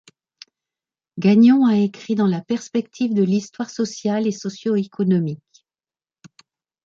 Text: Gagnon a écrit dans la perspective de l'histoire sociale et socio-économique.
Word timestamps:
Gagnon 1.19 1.63
a 1.67 1.77
écrit 1.77 2.15
dans 2.15 2.25
la 2.25 2.41
perspective 2.41 3.13
de 3.13 3.21
l'histoire 3.21 3.69
sociale 3.69 4.25
et 4.25 4.31
socio-économique. 4.31 5.63